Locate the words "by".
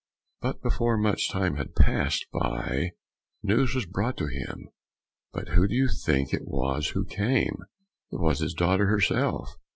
2.33-2.93